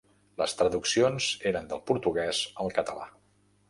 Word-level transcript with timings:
Les 0.41 0.55
traduccions 0.61 1.29
eren 1.53 1.71
del 1.75 1.85
portuguès 1.93 2.45
al 2.67 2.77
català. 2.81 3.11